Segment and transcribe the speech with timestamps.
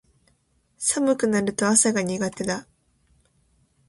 [0.79, 2.65] 寒くなると朝が苦手だ